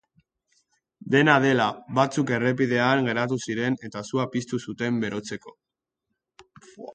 [1.15, 1.67] Dena dela,
[1.99, 5.55] batzuk errepidean geratu ziren, eta sua piztu zuten berotzeko.